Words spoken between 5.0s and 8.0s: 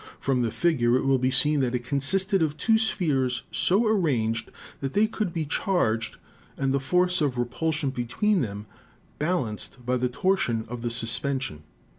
could be charged and the force of repulsion